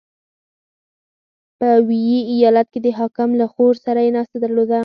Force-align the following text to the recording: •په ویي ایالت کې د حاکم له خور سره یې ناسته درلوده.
•په 1.57 1.69
ویي 1.87 2.19
ایالت 2.33 2.67
کې 2.73 2.79
د 2.85 2.87
حاکم 2.97 3.29
له 3.41 3.45
خور 3.53 3.73
سره 3.85 3.99
یې 4.05 4.11
ناسته 4.17 4.37
درلوده. 4.43 4.79